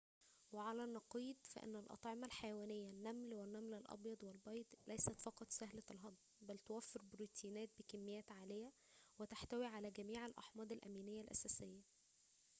وعلى 0.51 0.83
النقيض، 0.83 1.35
فإن 1.43 1.75
الأطعمة 1.75 2.25
الحيوانية 2.25 2.89
النمل 2.89 3.33
والنمل 3.33 3.73
الأبيض 3.73 4.23
والبيض 4.23 4.65
ليست 4.87 5.21
فقط 5.21 5.51
سهلة 5.51 5.83
الهضم، 5.91 6.15
بل 6.41 6.57
توفر 6.57 7.01
بروتيناتٍ 7.03 7.69
بكميات 7.79 8.31
عالية 8.31 8.71
وتحتوي 9.19 9.65
على 9.65 9.91
جميع 9.91 10.25
الأحماض 10.25 10.71
الأمينية 10.71 11.21
الأساسية 11.21 11.81